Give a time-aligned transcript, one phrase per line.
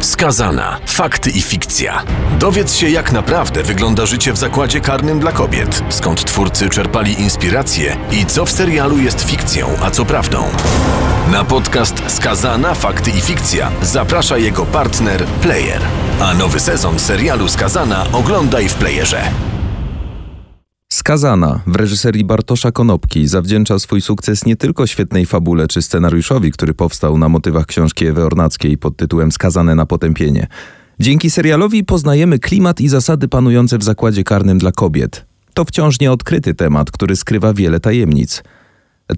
[0.00, 0.78] Skazana.
[0.86, 2.02] Fakty i fikcja.
[2.38, 7.96] Dowiedz się, jak naprawdę wygląda życie w zakładzie karnym dla kobiet, skąd twórcy czerpali inspiracje
[8.12, 10.44] i co w serialu jest fikcją, a co prawdą.
[11.32, 12.74] Na podcast Skazana.
[12.74, 15.80] Fakty i fikcja zaprasza jego partner Player.
[16.20, 19.47] A nowy sezon serialu Skazana oglądaj w Playerze.
[20.92, 26.74] Skazana w reżyserii Bartosza Konopki zawdzięcza swój sukces nie tylko świetnej fabule czy scenariuszowi, który
[26.74, 30.46] powstał na motywach książki Ewy Ornackiej pod tytułem Skazane na potępienie.
[31.00, 35.24] Dzięki serialowi poznajemy klimat i zasady panujące w zakładzie karnym dla kobiet.
[35.54, 38.42] To wciąż nieodkryty temat, który skrywa wiele tajemnic.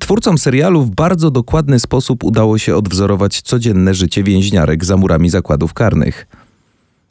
[0.01, 5.75] Twórcom serialu w bardzo dokładny sposób udało się odwzorować codzienne życie więźniarek za murami zakładów
[5.75, 6.27] karnych.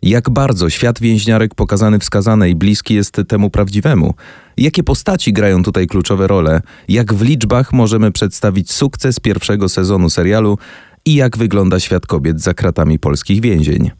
[0.02, 4.14] Jak bardzo świat więźniarek pokazany w skazanej bliski jest temu prawdziwemu?
[4.58, 6.62] Jakie postaci grają tutaj kluczowe role?
[6.88, 10.58] Jak w liczbach możemy przedstawić sukces pierwszego sezonu serialu
[11.06, 13.92] i jak wygląda świat kobiet za kratami polskich więzień?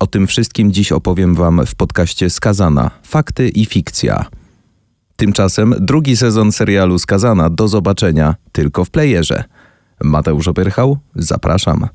[0.00, 4.26] O tym wszystkim dziś opowiem Wam w podcaście Skazana Fakty i fikcja.
[5.16, 9.44] Tymczasem drugi sezon serialu Skazana do zobaczenia tylko w playerze.
[10.02, 11.88] Mateusz Opyrchał, zapraszam.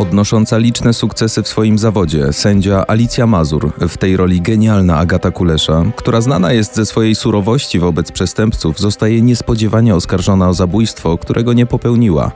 [0.00, 5.84] Odnosząca liczne sukcesy w swoim zawodzie, sędzia Alicja Mazur, w tej roli genialna Agata Kulesza,
[5.96, 11.66] która znana jest ze swojej surowości wobec przestępców, zostaje niespodziewanie oskarżona o zabójstwo, którego nie
[11.66, 12.32] popełniła.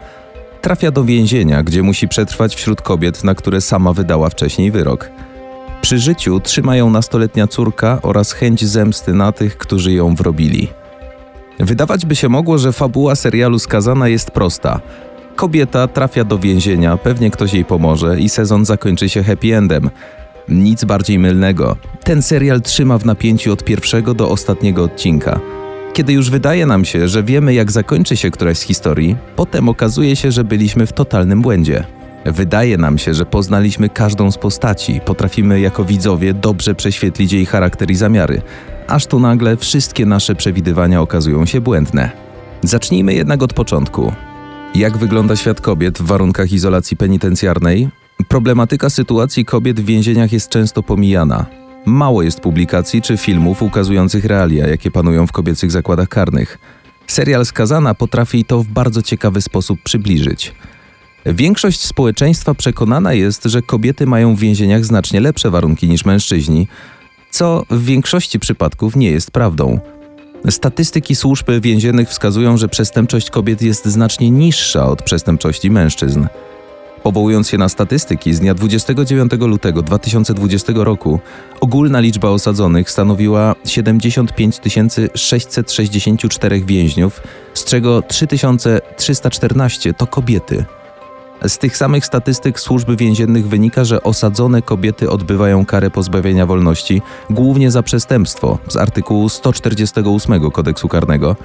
[0.61, 5.11] Trafia do więzienia, gdzie musi przetrwać wśród kobiet, na które sama wydała wcześniej wyrok.
[5.83, 10.69] Przy życiu trzyma ją nastoletnia córka oraz chęć zemsty na tych, którzy ją wrobili.
[11.61, 14.81] Wydawać by się mogło, że fabuła serialu skazana jest prosta–
[15.37, 19.91] Kobieta trafia do więzienia, pewnie ktoś jej pomoże i sezon zakończy się happy endem.
[20.49, 21.77] Nic bardziej mylnego.
[22.05, 25.41] Ten serial trzyma w napięciu od pierwszego do ostatniego odcinka.
[25.93, 30.17] Kiedy już wydaje nam się, że wiemy jak zakończy się któraś z historii, potem okazuje
[30.17, 31.85] się, że byliśmy w totalnym błędzie.
[32.27, 37.91] Wydaje nam się, że poznaliśmy każdą z postaci, potrafimy jako widzowie dobrze prześwietlić jej charakter
[37.91, 38.43] i zamiary,
[38.89, 42.11] aż tu nagle wszystkie nasze przewidywania okazują się błędne.
[42.63, 44.13] Zacznijmy jednak od początku.
[44.75, 47.89] Jak wygląda świat kobiet w warunkach izolacji penitencjarnej?
[48.29, 51.47] Problematyka sytuacji kobiet w więzieniach jest często pomijana.
[51.87, 56.59] Mało jest publikacji czy filmów ukazujących realia, jakie panują w kobiecych zakładach karnych.
[57.07, 60.55] Serial Skazana potrafi to w bardzo ciekawy sposób przybliżyć.
[61.27, 66.69] Większość społeczeństwa przekonana jest, że kobiety mają w więzieniach znacznie lepsze warunki niż mężczyźni,
[67.31, 69.81] co w większości przypadków nie jest prawdą.
[70.51, 76.27] Statystyki służb więziennych wskazują, że przestępczość kobiet jest znacznie niższa od przestępczości mężczyzn.
[77.03, 81.21] Powołując się na statystyki z dnia 29 lutego 2020 roku,
[81.61, 84.61] ogólna liczba osadzonych stanowiła 75
[85.15, 87.21] 664 więźniów,
[87.55, 90.65] z czego 3314 to kobiety.
[91.47, 97.71] Z tych samych statystyk służby więziennych wynika, że osadzone kobiety odbywają karę pozbawienia wolności głównie
[97.71, 101.37] za przestępstwo z artykułu 148 kodeksu karnego.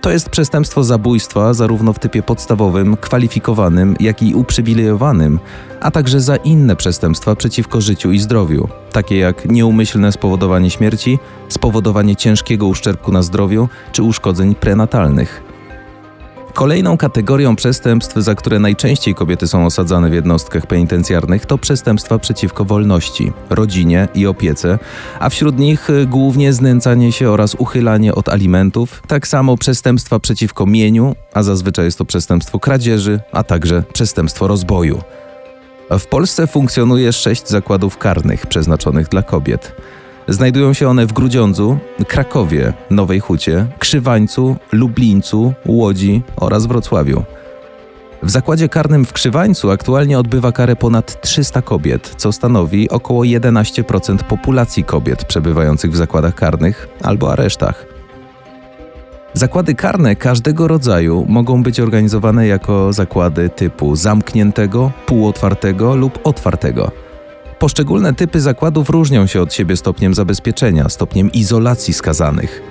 [0.00, 5.38] To jest przestępstwo zabójstwa zarówno w typie podstawowym, kwalifikowanym, jak i uprzywilejowanym,
[5.80, 11.18] a także za inne przestępstwa przeciwko życiu i zdrowiu, takie jak nieumyślne spowodowanie śmierci,
[11.48, 15.45] spowodowanie ciężkiego uszczerbku na zdrowiu czy uszkodzeń prenatalnych.
[16.56, 22.64] Kolejną kategorią przestępstw, za które najczęściej kobiety są osadzane w jednostkach penitencjarnych, to przestępstwa przeciwko
[22.64, 24.78] wolności, rodzinie i opiece,
[25.20, 30.66] a wśród nich y, głównie znęcanie się oraz uchylanie od alimentów, tak samo przestępstwa przeciwko
[30.66, 35.00] mieniu, a zazwyczaj jest to przestępstwo kradzieży, a także przestępstwo rozboju.
[35.90, 39.72] W Polsce funkcjonuje sześć zakładów karnych przeznaczonych dla kobiet.
[40.28, 41.78] Znajdują się one w Grudziądzu,
[42.08, 47.22] Krakowie, Nowej Hucie, Krzywańcu, Lublińcu, Łodzi oraz Wrocławiu.
[48.22, 54.18] W zakładzie karnym w Krzywańcu aktualnie odbywa karę ponad 300 kobiet, co stanowi około 11%
[54.18, 57.86] populacji kobiet przebywających w zakładach karnych albo aresztach.
[59.32, 67.05] Zakłady karne każdego rodzaju mogą być organizowane jako zakłady typu zamkniętego, półotwartego lub otwartego.
[67.58, 72.62] Poszczególne typy zakładów różnią się od siebie stopniem zabezpieczenia, stopniem izolacji skazanych.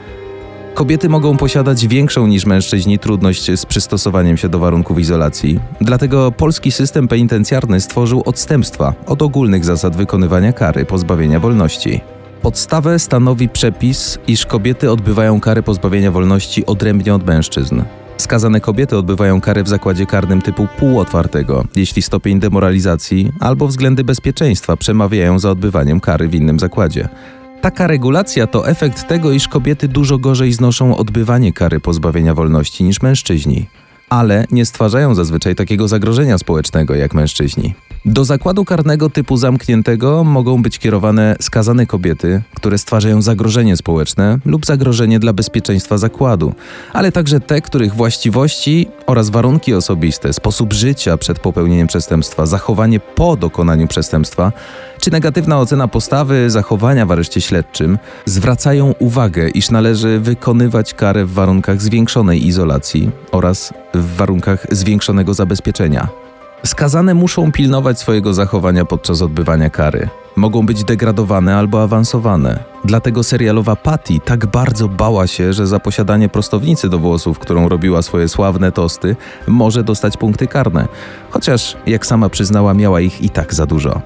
[0.74, 6.72] Kobiety mogą posiadać większą niż mężczyźni trudność z przystosowaniem się do warunków izolacji, dlatego polski
[6.72, 12.02] system penitencjarny stworzył odstępstwa od ogólnych zasad wykonywania kary pozbawienia wolności.
[12.42, 17.82] Podstawę stanowi przepis, iż kobiety odbywają karę pozbawienia wolności odrębnie od mężczyzn.
[18.18, 24.78] Skazane kobiety odbywają karę w zakładzie karnym typu półotwartego, jeśli stopień demoralizacji albo względy bezpieczeństwa
[24.78, 27.10] przemawiają za odbywaniem kary w innym zakładzie.
[27.62, 33.02] Taka regulacja to efekt tego, iż kobiety dużo gorzej znoszą odbywanie kary pozbawienia wolności niż
[33.02, 33.68] mężczyźni.
[34.10, 37.74] ale nie stwarzają zazwyczaj takiego zagrożenia społecznego jak mężczyźni.
[38.08, 44.66] Do zakładu karnego typu zamkniętego mogą być kierowane skazane kobiety, które stwarzają zagrożenie społeczne lub
[44.66, 46.54] zagrożenie dla bezpieczeństwa zakładu,
[46.94, 53.36] ale także te, których właściwości oraz warunki osobiste, sposób życia przed popełnieniem przestępstwa, zachowanie po
[53.36, 54.52] dokonaniu przestępstwa
[55.00, 61.34] czy negatywna ocena postawy, zachowania w areszcie śledczym zwracają uwagę, iż należy wykonywać karę w
[61.34, 66.25] warunkach zwiększonej izolacji oraz w warunkach zwiększonego zabezpieczenia.
[66.66, 70.10] Skazane muszą pilnować swojego zachowania podczas odbywania kary.
[70.36, 72.64] Mogą być degradowane albo awansowane.
[72.86, 78.02] Dlatego serialowa Patty tak bardzo bała się, że za posiadanie prostownicy do włosów, którą robiła
[78.02, 79.16] swoje sławne tosty,
[79.48, 80.88] może dostać punkty karne.
[81.30, 84.02] Chociaż, jak sama przyznała, miała ich i tak za dużo.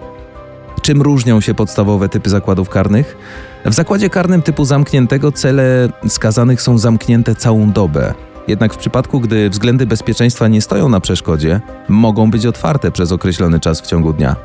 [0.82, 3.18] Czym różnią się podstawowe typy zakładów karnych?
[3.66, 8.14] W zakładzie karnym typu zamkniętego cele skazanych są zamknięte całą dobę.
[8.50, 13.60] Jednak w przypadku, gdy względy bezpieczeństwa nie stoją na przeszkodzie, mogą być otwarte przez określony
[13.60, 14.36] czas w ciągu dnia.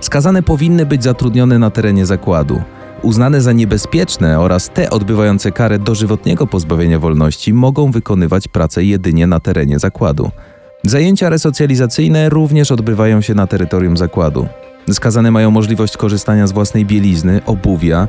[0.00, 2.62] Skazane powinny być zatrudnione na terenie zakładu.
[3.02, 9.40] Uznane za niebezpieczne oraz te odbywające karę dożywotniego pozbawienia wolności mogą wykonywać pracę jedynie na
[9.40, 10.30] terenie zakładu.
[10.84, 14.46] Zajęcia resocjalizacyjne również odbywają się na terytorium zakładu.
[14.92, 18.08] Skazane mają możliwość korzystania z własnej bielizny, obuwia,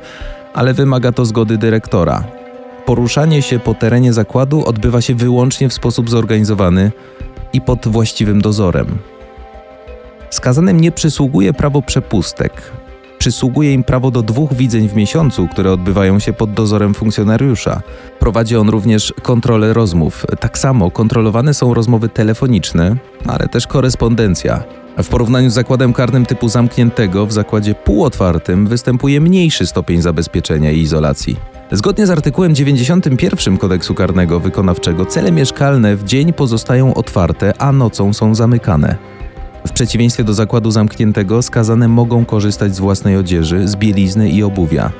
[0.53, 2.42] ale wymaga to zgody dyrektora.
[2.85, 6.91] Poruszanie się po terenie zakładu odbywa się wyłącznie w sposób zorganizowany
[7.53, 8.87] i pod właściwym dozorem.
[10.29, 12.71] Skazanym nie przysługuje prawo przepustek.
[13.17, 17.81] Przysługuje im prawo do dwóch widzeń w miesiącu, które odbywają się pod dozorem funkcjonariusza.
[18.19, 20.25] Prowadzi on również kontrolę rozmów.
[20.39, 22.95] Tak samo kontrolowane są rozmowy telefoniczne,
[23.27, 24.63] ale też korespondencja.
[25.03, 30.79] W porównaniu z zakładem karnym typu zamkniętego, w zakładzie półotwartym występuje mniejszy stopień zabezpieczenia i
[30.79, 31.52] izolacji.
[31.73, 38.13] Zgodnie z artykułem 91 kodeksu karnego wykonawczego, cele mieszkalne w dzień pozostają otwarte, a nocą
[38.13, 38.95] są zamykane.
[39.67, 44.91] W przeciwieństwie do zakładu zamkniętego, skazane mogą korzystać z własnej odzieży, z bielizny i obuwia.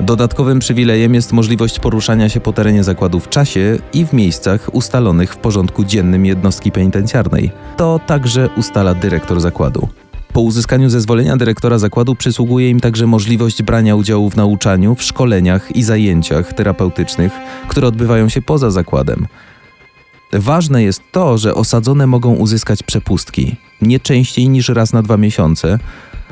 [0.00, 5.32] Dodatkowym przywilejem jest możliwość poruszania się po terenie zakładu w czasie i w miejscach ustalonych
[5.32, 7.50] w porządku dziennym jednostki penitencjarnej.
[7.76, 9.88] To także ustala dyrektor zakładu.
[10.36, 15.76] Po uzyskaniu zezwolenia dyrektora zakładu przysługuje im także możliwość brania udziału w nauczaniu, w szkoleniach
[15.76, 17.32] i zajęciach terapeutycznych,
[17.68, 19.26] które odbywają się poza zakładem.
[20.32, 25.78] Ważne jest to, że osadzone mogą uzyskać przepustki nie częściej niż raz na dwa miesiące,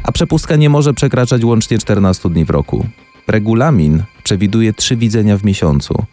[0.02, 2.86] a przepustka nie może przekraczać łącznie 14 dni w roku.
[3.26, 6.04] Regulamin przewiduje trzy widzenia w miesiącu.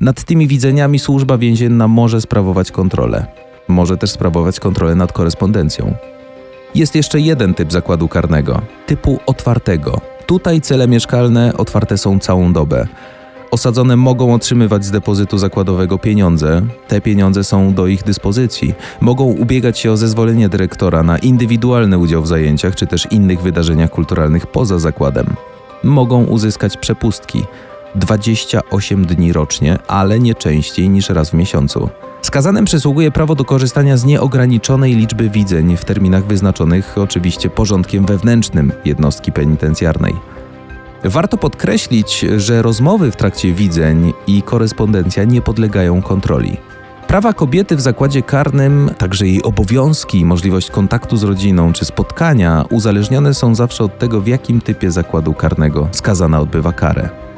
[0.00, 3.26] Nad tymi widzeniami służba więzienna może sprawować kontrolę.
[3.68, 5.94] Może też sprawować kontrolę nad korespondencją.
[6.74, 10.00] Jest jeszcze jeden typ zakładu karnego typu otwartego.
[10.26, 12.86] Tutaj cele mieszkalne otwarte są całą dobę.
[13.50, 16.62] Osadzone mogą otrzymywać z depozytu zakładowego pieniądze.
[16.88, 18.74] Te pieniądze są do ich dyspozycji.
[19.00, 23.90] Mogą ubiegać się o zezwolenie dyrektora na indywidualny udział w zajęciach czy też innych wydarzeniach
[23.90, 25.26] kulturalnych poza zakładem
[25.84, 27.44] mogą uzyskać przepustki
[27.94, 31.88] 28 dni rocznie, ale nie częściej niż raz w miesiącu.
[32.22, 38.72] Skazanym przysługuje prawo do korzystania z nieograniczonej liczby widzeń w terminach wyznaczonych oczywiście porządkiem wewnętrznym
[38.84, 40.14] jednostki penitencjarnej.
[41.04, 46.56] Warto podkreślić, że rozmowy w trakcie widzeń i korespondencja nie podlegają kontroli.
[47.06, 53.34] Prawa kobiety w zakładzie karnym, także jej obowiązki możliwość kontaktu z rodziną czy spotkania uzależnione
[53.34, 57.31] są zawsze od tego, w jakim typie zakładu karnego skazana odbywa karę.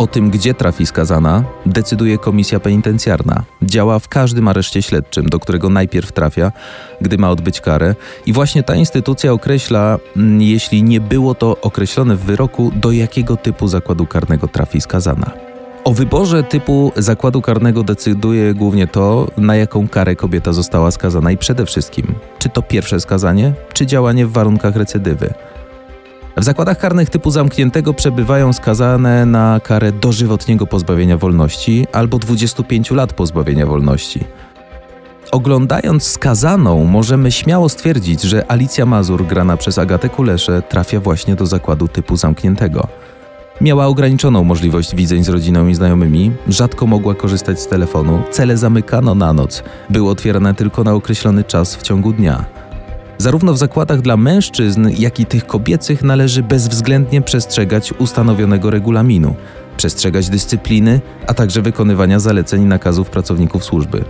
[0.00, 3.42] O tym, gdzie trafi skazana, decyduje komisja penitencjarna.
[3.62, 6.52] Działa w każdym areszcie śledczym, do którego najpierw trafia,
[7.00, 7.94] gdy ma odbyć karę,
[8.26, 13.36] i właśnie ta instytucja określa, mm, jeśli nie było to określone w wyroku, do jakiego
[13.36, 15.30] typu zakładu karnego trafi skazana.
[15.84, 21.36] O wyborze typu zakładu karnego decyduje głównie to, na jaką karę kobieta została skazana i
[21.36, 25.34] przede wszystkim, czy to pierwsze skazanie, czy działanie w warunkach recydywy.
[26.36, 33.12] W zakładach karnych typu zamkniętego przebywają skazane na karę dożywotniego pozbawienia wolności albo 25 lat
[33.12, 34.24] pozbawienia wolności.
[35.32, 41.46] Oglądając skazaną, możemy śmiało stwierdzić, że Alicja Mazur, grana przez Agatę Kuleszę, trafia właśnie do
[41.46, 42.86] zakładu typu zamkniętego.
[43.60, 49.14] Miała ograniczoną możliwość widzeń z rodziną i znajomymi, rzadko mogła korzystać z telefonu, cele zamykano
[49.14, 52.59] na noc, były otwierane tylko na określony czas w ciągu dnia.
[53.20, 59.34] Zarówno w zakładach dla mężczyzn, jak i tych kobiecych należy bezwzględnie przestrzegać ustanowionego regulaminu,
[59.76, 64.04] przestrzegać dyscypliny, a także wykonywania zaleceń i nakazów pracowników służby.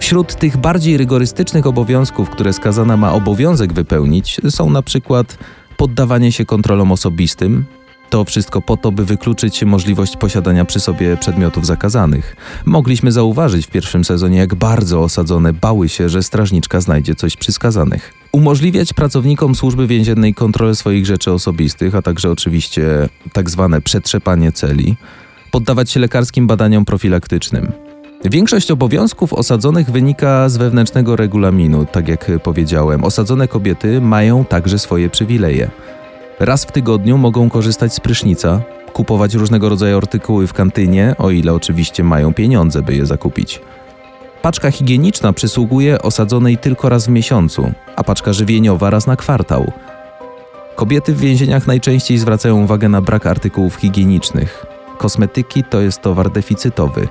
[0.00, 5.38] Wśród tych bardziej rygorystycznych obowiązków, które skazana ma obowiązek wypełnić, są na przykład
[5.76, 7.64] poddawanie się kontrolom osobistym,
[8.10, 12.36] To wszystko po to, by wykluczyć możliwość posiadania przy sobie przedmiotów zakazanych.
[12.64, 17.52] Mogliśmy zauważyć w pierwszym sezonie, jak bardzo osadzone bały się, że strażniczka znajdzie coś przy
[17.52, 18.21] skazanych.
[18.32, 24.96] Umożliwiać pracownikom służby więziennej kontrolę swoich rzeczy osobistych, a także oczywiście tak zwane przetrzepanie celi.
[25.50, 27.72] Poddawać się lekarskim badaniom profilaktycznym.
[28.24, 33.04] Większość obowiązków osadzonych wynika z wewnętrznego regulaminu, tak jak powiedziałem.
[33.04, 35.70] Osadzone kobiety mają także swoje przywileje.
[36.40, 38.60] Raz w tygodniu mogą korzystać z prysznica,
[38.92, 43.60] kupować różnego rodzaju artykuły w kantynie, o ile oczywiście mają pieniądze, by je zakupić.
[44.42, 49.72] Paczka higieniczna przysługuje osadzonej tylko raz w miesiącu, a paczka żywieniowa raz na kwartał.
[50.76, 54.66] Kobiety w więzieniach najczęściej zwracają uwagę na brak artykułów higienicznych.
[54.98, 57.08] Kosmetyki to jest towar deficytowy.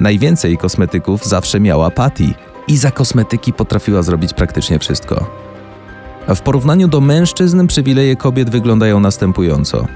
[0.00, 2.24] Najwięcej kosmetyków zawsze miała Patty
[2.68, 5.26] i za kosmetyki potrafiła zrobić praktycznie wszystko.
[6.26, 9.86] A w porównaniu do mężczyzn przywileje kobiet wyglądają następująco.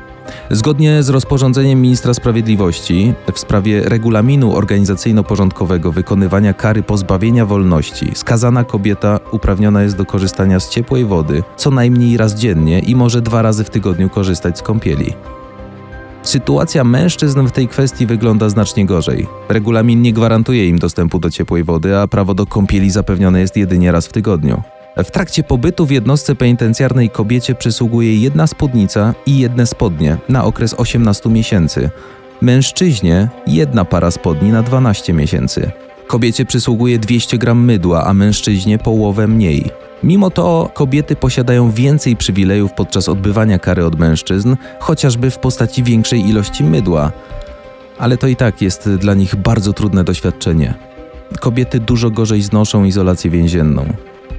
[0.50, 9.20] Zgodnie z rozporządzeniem ministra sprawiedliwości w sprawie regulaminu organizacyjno-porządkowego wykonywania kary pozbawienia wolności, skazana kobieta
[9.32, 13.64] uprawniona jest do korzystania z ciepłej wody co najmniej raz dziennie i może dwa razy
[13.64, 15.14] w tygodniu korzystać z kąpieli.
[16.22, 19.26] Sytuacja mężczyzn w tej kwestii wygląda znacznie gorzej.
[19.49, 23.92] Regulamin nie gwarantuje im dostępu do ciepłej wody, a prawo do kąpieli zapewnione jest jedynie
[23.92, 24.62] raz w tygodniu.
[24.97, 30.75] W trakcie pobytu w jednostce penitencjarnej kobiecie przysługuje jedna spódnica i jedne spodnie na okres
[30.75, 31.90] 18 miesięcy.
[32.40, 35.70] Mężczyźnie jedna para spodni na 12 miesięcy.
[36.06, 39.70] Kobiecie przysługuje 200 gram mydła, a mężczyźnie połowę mniej.
[40.02, 46.28] Mimo to kobiety posiadają więcej przywilejów podczas odbywania kary od mężczyzn, chociażby w postaci większej
[46.28, 47.12] ilości mydła.
[47.99, 50.75] Ale to i tak jest dla nich bardzo trudne doświadczenie.
[51.40, 53.85] Kobiety dużo gorzej znoszą izolację więzienną.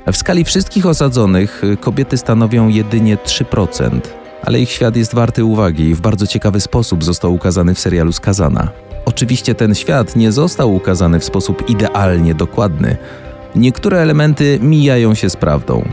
[0.07, 3.99] W skali wszystkich osadzonych kobiety stanowią jedynie 3%,
[4.43, 8.11] ale ich świat jest warty uwagi i w bardzo ciekawy sposób został ukazany w serialu
[8.11, 8.71] Skazana.
[9.05, 12.97] Oczywiście ten świat nie został ukazany w sposób idealnie dokładny.
[13.55, 15.85] Niektóre elementy mijają się z prawdą.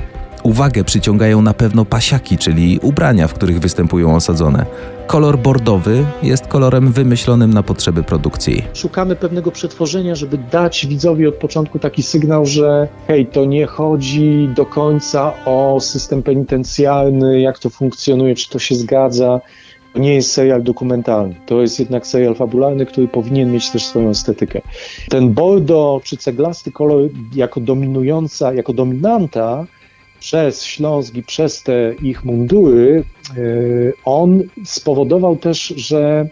[0.48, 4.66] Uwagę przyciągają na pewno pasiaki, czyli ubrania, w których występują osadzone.
[5.06, 8.64] Kolor bordowy jest kolorem wymyślonym na potrzeby produkcji.
[8.74, 14.48] Szukamy pewnego przetworzenia, żeby dać widzowi od początku taki sygnał, że hej, to nie chodzi
[14.56, 19.40] do końca o system penitencjalny, jak to funkcjonuje, czy to się zgadza.
[19.92, 24.08] To nie jest serial dokumentalny, to jest jednak serial fabularny, który powinien mieć też swoją
[24.08, 24.60] estetykę.
[25.08, 29.66] Ten bordo czy ceglasty kolor jako dominująca, jako dominanta
[30.20, 33.34] przez Śląsk i przez te ich mundury, e,
[34.04, 36.28] on spowodował też, że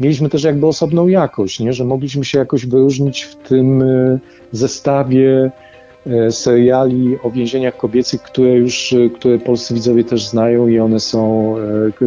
[0.00, 1.72] mieliśmy też jakby osobną jakość, nie?
[1.72, 4.18] że mogliśmy się jakoś wyróżnić w tym e,
[4.52, 5.50] zestawie
[6.06, 11.54] e, seriali o więzieniach kobiecych, które już, które polscy widzowie też znają i one są,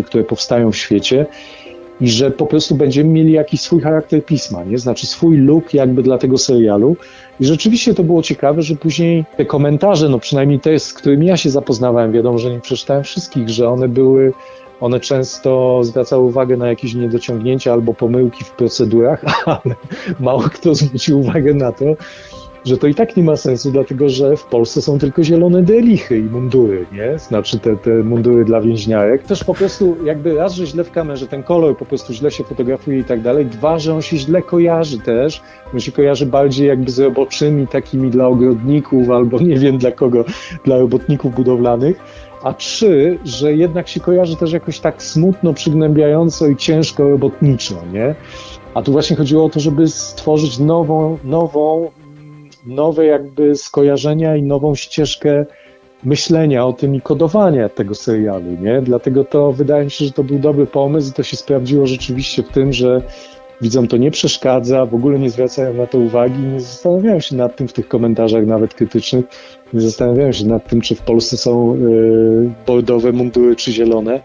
[0.06, 1.26] które powstają w świecie
[2.02, 4.78] i że po prostu będziemy mieli jakiś swój charakter pisma, nie?
[4.78, 6.96] Znaczy swój look jakby dla tego serialu.
[7.40, 11.38] I rzeczywiście to było ciekawe, że później te komentarze, no przynajmniej te, z którymi ja
[11.38, 14.34] się zapoznawałem, wiadomo, że nie przeczytałem wszystkich, że one były,
[14.80, 19.76] one często zwracały uwagę na jakieś niedociągnięcia albo pomyłki w procedurach, ale
[20.20, 21.86] mało kto zwrócił uwagę na to,
[22.66, 26.18] że to i tak nie ma sensu, dlatego że w Polsce są tylko zielone delichy
[26.18, 27.20] i mundury, nie?
[27.20, 29.24] Znaczy te, te mundury dla więźniarek.
[29.24, 32.44] Też po prostu jakby raz, że źle w kamerze, ten kolor po prostu źle się
[32.44, 33.46] fotografuje i tak dalej.
[33.46, 35.42] Dwa, że on się źle kojarzy też.
[35.74, 40.26] On się kojarzy bardziej jakby z roboczymi takimi dla ogrodników albo nie wiem dla kogo,
[40.66, 42.00] dla robotników budowlanych
[42.44, 48.16] a trzy, że jednak się kojarzy też jakoś tak smutno, przygnębiająco i ciężko robotniczo, nie?
[48.74, 51.92] A tu właśnie chodziło o to, żeby stworzyć nową, nową
[52.66, 55.46] nowe jakby skojarzenia i nową ścieżkę
[56.04, 58.82] myślenia o tym i kodowania tego serialu, nie?
[58.82, 62.44] Dlatego to wydaje mi się, że to był dobry pomysł i to się sprawdziło rzeczywiście
[62.44, 63.02] w tym, że
[63.62, 67.56] widzom to nie przeszkadza, w ogóle nie zwracają na to uwagi, nie zastanawiają się nad
[67.56, 69.26] tym w tych komentarzach nawet krytycznych,
[69.74, 74.22] nie zastanawiają się nad tym, czy w Polsce są y, bordowe mundury czy zielone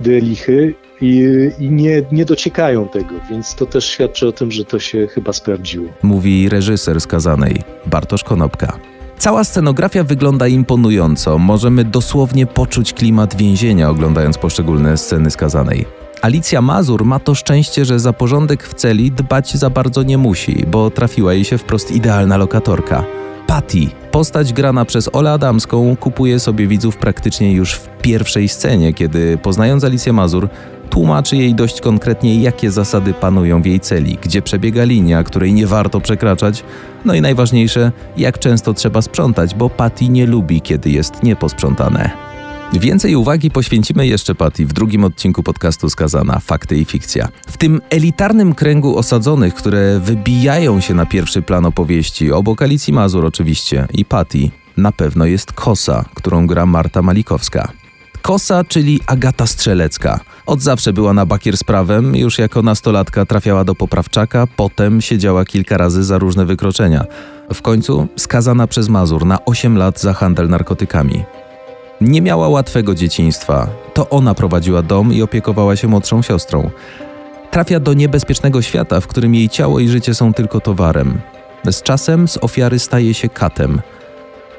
[0.00, 1.24] dylichy i,
[1.58, 5.32] i nie, nie dociekają tego, więc to też świadczy o tym, że to się chyba
[5.32, 5.88] sprawdziło.
[6.02, 8.78] Mówi reżyser skazanej Bartosz Konopka.
[9.18, 11.38] Cała scenografia wygląda imponująco.
[11.38, 15.86] Możemy dosłownie poczuć klimat więzienia, oglądając poszczególne sceny skazanej.
[16.22, 20.64] Alicja Mazur ma to szczęście, że za porządek w celi dbać za bardzo nie musi,
[20.70, 23.04] bo trafiła jej się wprost idealna lokatorka.
[23.46, 23.78] Patty,
[24.10, 29.84] postać grana przez Olę Adamską, kupuje sobie widzów praktycznie już w pierwszej scenie, kiedy poznając
[29.84, 30.48] Alicję Mazur,
[30.90, 35.66] tłumaczy jej dość konkretnie, jakie zasady panują w jej celi, gdzie przebiega linia, której nie
[35.66, 36.64] warto przekraczać,
[37.04, 42.30] no i najważniejsze, jak często trzeba sprzątać, bo Patty nie lubi, kiedy jest nieposprzątane.
[42.72, 47.28] Więcej uwagi poświęcimy jeszcze Patty w drugim odcinku podcastu Skazana Fakty i Fikcja.
[47.46, 53.26] W tym elitarnym kręgu osadzonych, które wybijają się na pierwszy plan opowieści, obok Alicji Mazur
[53.26, 57.72] oczywiście i Patty, na pewno jest Kosa, którą gra Marta Malikowska.
[58.22, 60.20] Kosa, czyli Agata Strzelecka.
[60.46, 65.44] Od zawsze była na bakier z prawem, już jako nastolatka trafiała do poprawczaka, potem siedziała
[65.44, 67.04] kilka razy za różne wykroczenia.
[67.54, 71.24] W końcu skazana przez Mazur na 8 lat za handel narkotykami.
[72.00, 73.66] Nie miała łatwego dzieciństwa.
[73.94, 76.70] To ona prowadziła dom i opiekowała się młodszą siostrą.
[77.50, 81.20] Trafia do niebezpiecznego świata, w którym jej ciało i życie są tylko towarem.
[81.70, 83.80] Z czasem z ofiary staje się katem.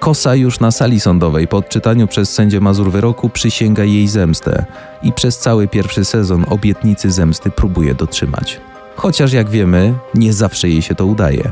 [0.01, 4.65] Kosa już na sali sądowej po odczytaniu przez sędzię Mazur wyroku przysięga jej zemstę
[5.03, 8.61] i przez cały pierwszy sezon obietnicy zemsty próbuje dotrzymać.
[8.95, 11.51] Chociaż jak wiemy, nie zawsze jej się to udaje.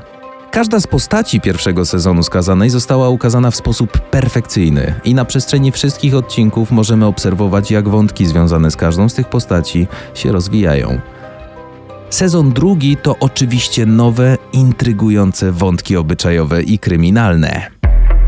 [0.52, 6.16] Każda z postaci pierwszego sezonu skazanej została ukazana w sposób perfekcyjny i na przestrzeni wszystkich
[6.16, 11.00] odcinków możemy obserwować, jak wątki związane z każdą z tych postaci się rozwijają.
[12.10, 17.79] Sezon drugi to oczywiście nowe, intrygujące wątki obyczajowe i kryminalne.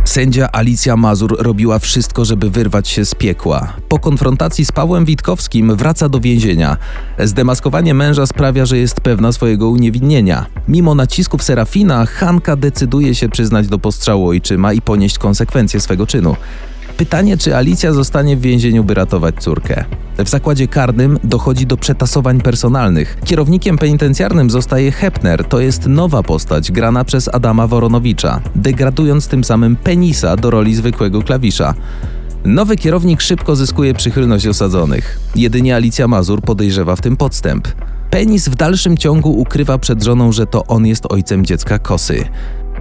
[0.05, 3.74] Sędzia Alicja Mazur robiła wszystko, żeby wyrwać się z piekła.
[3.89, 6.77] Po konfrontacji z Pawłem Witkowskim wraca do więzienia.
[7.20, 10.46] Zdemaskowanie męża sprawia, że jest pewna swojego uniewinnienia.
[10.67, 16.36] Mimo nacisków Serafina, Hanka decyduje się przyznać do postrzału ojczyma i ponieść konsekwencje swego czynu.
[17.01, 19.86] Pytanie, czy Alicja zostanie w więzieniu, by ratować córkę.
[20.17, 23.17] W zakładzie karnym dochodzi do przetasowań personalnych.
[23.25, 29.75] Kierownikiem penitencjarnym zostaje Hepner, to jest nowa postać grana przez Adama Woronowicza, degradując tym samym
[29.75, 31.74] penisa do roli zwykłego klawisza.
[32.46, 35.20] Nowy kierownik szybko zyskuje przychylność osadzonych.
[35.36, 37.67] Jedynie Alicja Mazur podejrzewa w tym podstęp.
[38.10, 42.25] Penis w dalszym ciągu ukrywa przed żoną, że to on jest ojcem dziecka Kosy.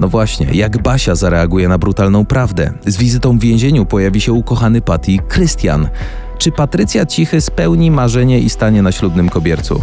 [0.01, 2.73] No właśnie, jak Basia zareaguje na brutalną prawdę?
[2.87, 5.89] Z wizytą w więzieniu pojawi się ukochany Patty, Krystian.
[6.39, 9.83] Czy Patrycja Cichy spełni marzenie i stanie na ślubnym kobiercu?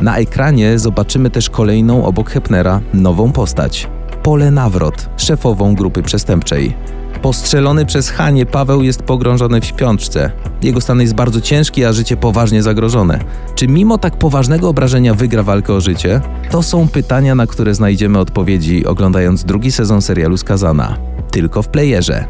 [0.00, 3.88] Na ekranie zobaczymy też kolejną obok Hepnera nową postać.
[4.22, 6.74] Pole Nawrot, szefową grupy przestępczej.
[7.22, 10.30] Postrzelony przez Hanie, Paweł jest pogrążony w śpiączce.
[10.62, 13.18] Jego stan jest bardzo ciężki, a życie poważnie zagrożone.
[13.54, 16.20] Czy mimo tak poważnego obrażenia wygra walkę o życie?
[16.50, 20.96] To są pytania, na które znajdziemy odpowiedzi oglądając drugi sezon serialu Skazana.
[21.30, 22.24] Tylko w playerze.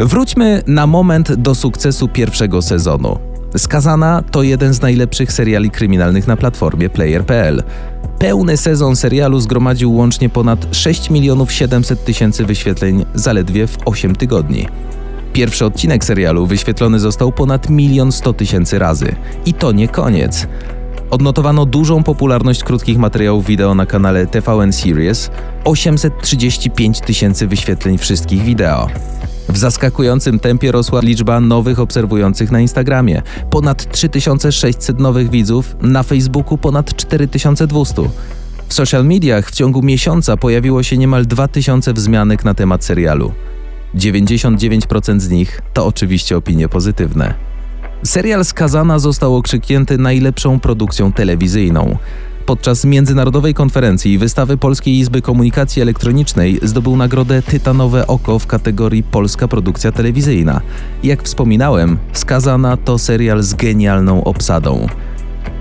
[0.00, 3.18] Wróćmy na moment do sukcesu pierwszego sezonu.
[3.56, 7.62] Skazana to jeden z najlepszych seriali kryminalnych na platformie player.pl.
[8.20, 14.68] Pełny sezon serialu zgromadził łącznie ponad 6 milionów 700 tysięcy wyświetleń zaledwie w 8 tygodni.
[15.32, 19.14] Pierwszy odcinek serialu wyświetlony został ponad 1 100 tysięcy razy.
[19.46, 20.46] I to nie koniec.
[21.10, 25.30] Odnotowano dużą popularność krótkich materiałów wideo na kanale TVN Series
[25.64, 28.88] 835 tysięcy wyświetleń wszystkich wideo.
[29.52, 33.22] W zaskakującym tempie rosła liczba nowych obserwujących na Instagramie.
[33.50, 38.02] Ponad 3600 nowych widzów, na Facebooku ponad 4200.
[38.68, 43.32] W social mediach w ciągu miesiąca pojawiło się niemal 2000 wzmianek na temat serialu.
[43.94, 47.34] 99% z nich to oczywiście opinie pozytywne.
[48.02, 51.96] Serial Skazana został okrzyknięty najlepszą produkcją telewizyjną.
[52.46, 59.48] Podczas międzynarodowej konferencji wystawy Polskiej Izby Komunikacji Elektronicznej zdobył nagrodę Tytanowe Oko w kategorii Polska
[59.48, 60.60] Produkcja Telewizyjna.
[61.02, 64.86] Jak wspominałem, Skazana to serial z genialną obsadą.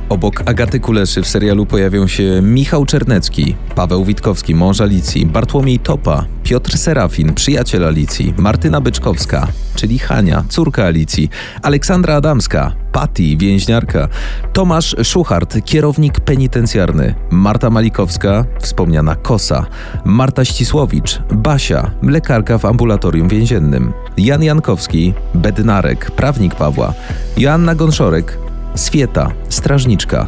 [0.10, 6.26] Obok Agaty Kuleszy w serialu pojawią się Michał Czernecki, Paweł Witkowski, mąż Alicji, Bartłomiej Topa,
[6.44, 11.30] Piotr Serafin, przyjaciel Alicji, Martyna Byczkowska, czyli Hania, córka Alicji,
[11.62, 14.08] Aleksandra Adamska, Patty, więźniarka,
[14.54, 19.66] Tomasz Szuchart, kierownik penitencjarny, Marta Malikowska, wspomniana Kosa,
[20.06, 26.94] Marta Ścisłowicz, Basia, lekarka w ambulatorium więziennym, Jan Jankowski, Bednarek, prawnik Pawła,
[27.38, 28.49] Joanna Gonszorek,
[28.80, 30.28] Swieta, strażniczka,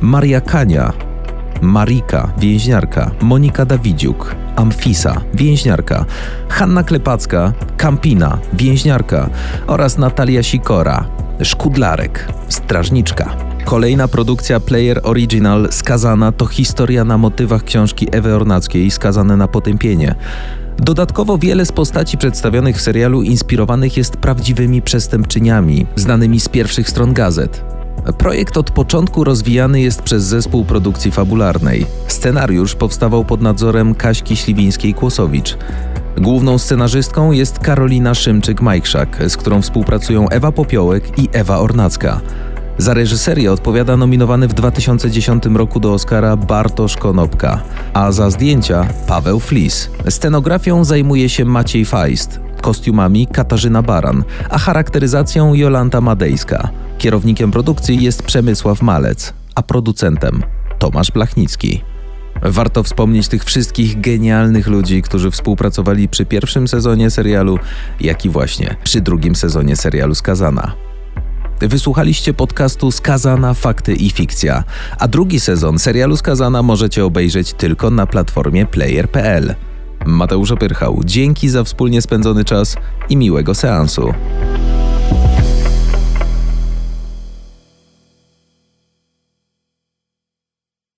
[0.00, 0.92] Maria Kania,
[1.60, 6.04] Marika, więźniarka, Monika Dawidziuk, Amfisa, więźniarka,
[6.48, 9.30] Hanna Klepacka, Kampina, więźniarka
[9.66, 11.04] oraz Natalia Sikora,
[11.42, 13.36] Szkudlarek, strażniczka.
[13.64, 20.14] Kolejna produkcja Player Original Skazana to historia na motywach książki Ewy Ornackiej Skazane na potępienie.
[20.78, 27.12] Dodatkowo wiele z postaci przedstawionych w serialu inspirowanych jest prawdziwymi przestępczyniami, znanymi z pierwszych stron
[27.12, 27.81] gazet.
[28.18, 31.86] Projekt od początku rozwijany jest przez zespół produkcji fabularnej.
[32.06, 35.56] Scenariusz powstawał pod nadzorem Kaśki Śliwińskiej-Kłosowicz.
[36.16, 42.20] Główną scenarzystką jest Karolina Szymczyk-Majkszak, z którą współpracują Ewa Popiołek i Ewa Ornacka.
[42.78, 47.62] Za reżyserię odpowiada nominowany w 2010 roku do Oscara Bartosz Konopka,
[47.94, 49.90] a za zdjęcia Paweł Flis.
[50.10, 52.40] Scenografią zajmuje się Maciej Feist.
[52.62, 56.68] Kostiumami Katarzyna Baran, a charakteryzacją Jolanta Madejska.
[56.98, 60.42] Kierownikiem produkcji jest Przemysław Malec, a producentem
[60.78, 61.82] Tomasz Blachnicki.
[62.42, 67.58] Warto wspomnieć tych wszystkich genialnych ludzi, którzy współpracowali przy pierwszym sezonie serialu,
[68.00, 70.72] jak i właśnie przy drugim sezonie serialu Skazana.
[71.60, 74.64] Wysłuchaliście podcastu Skazana Fakty i Fikcja,
[74.98, 79.54] a drugi sezon serialu Skazana możecie obejrzeć tylko na platformie player.pl.
[80.06, 82.76] Mateusz Opyrchał, dzięki za wspólnie spędzony czas
[83.08, 84.14] i miłego seansu.